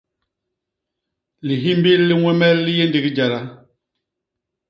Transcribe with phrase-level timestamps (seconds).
[1.45, 3.39] Lihimbil li ñwemel li yé ndigi jada.